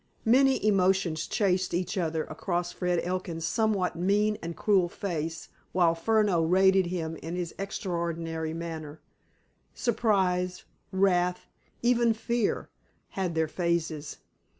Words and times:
Many 0.25 0.65
emotions 0.65 1.27
chased 1.27 1.75
each 1.75 1.95
other 1.95 2.23
across 2.23 2.71
Fred 2.71 3.01
Elkin's 3.03 3.45
somewhat 3.45 3.95
mean 3.95 4.35
and 4.41 4.57
cruel 4.57 4.89
face 4.89 5.49
while 5.73 5.93
Furneaux 5.93 6.41
rated 6.43 6.87
him 6.87 7.17
in 7.17 7.35
this 7.35 7.53
extraordinary 7.59 8.51
manner. 8.51 8.99
Surprise, 9.75 10.63
wrath, 10.91 11.45
even 11.83 12.15
fear, 12.15 12.71
had 13.09 13.35
their 13.35 13.47
phases. 13.47 14.17